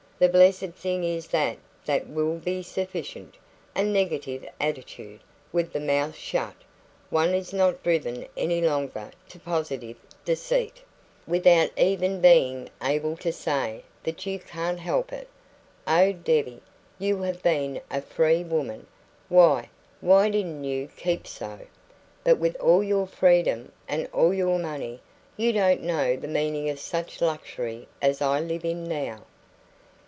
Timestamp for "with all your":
22.37-23.07